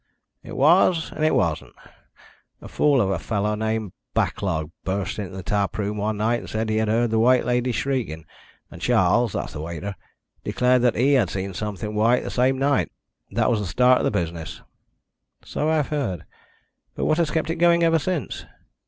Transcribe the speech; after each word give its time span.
"It 0.41 0.57
was 0.57 1.11
and 1.15 1.23
it 1.23 1.35
wasn't. 1.35 1.75
A 2.59 2.67
fool 2.67 2.99
of 3.01 3.11
a 3.11 3.19
fellow 3.19 3.53
named 3.53 3.91
Backlog 4.15 4.71
burst 4.83 5.19
into 5.19 5.37
the 5.37 5.43
tap 5.43 5.77
room 5.77 5.97
one 5.97 6.17
night 6.17 6.39
and 6.39 6.49
said 6.49 6.69
he 6.71 6.77
had 6.77 6.87
heard 6.87 7.11
the 7.11 7.19
White 7.19 7.45
Lady 7.45 7.71
shrieking, 7.71 8.25
and 8.71 8.81
Charles 8.81 9.33
that's 9.33 9.53
the 9.53 9.61
waiter 9.61 9.95
declared 10.43 10.81
that 10.81 10.95
he 10.95 11.13
had 11.13 11.29
seen 11.29 11.53
something 11.53 11.93
white 11.93 12.23
the 12.23 12.31
same 12.31 12.57
night. 12.57 12.91
That 13.29 13.51
was 13.51 13.59
the 13.59 13.67
start 13.67 13.99
of 13.99 14.03
the 14.03 14.09
business." 14.09 14.63
"So 15.45 15.69
I 15.69 15.75
have 15.75 15.89
heard. 15.89 16.23
But 16.95 17.05
what 17.05 17.19
has 17.19 17.29
kept 17.29 17.51
it 17.51 17.57
going 17.57 17.83
ever 17.83 17.99
since?" 17.99 18.47